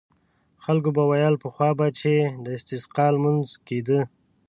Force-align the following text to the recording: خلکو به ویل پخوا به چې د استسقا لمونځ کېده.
خلکو 0.63 0.89
به 0.95 1.03
ویل 1.09 1.35
پخوا 1.43 1.69
به 1.79 1.87
چې 1.99 2.13
د 2.43 2.45
استسقا 2.57 3.05
لمونځ 3.15 3.47
کېده. 3.67 3.99